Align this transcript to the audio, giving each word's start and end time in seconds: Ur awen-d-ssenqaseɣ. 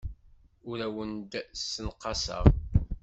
Ur 0.69 0.79
awen-d-ssenqaseɣ. 0.87 2.45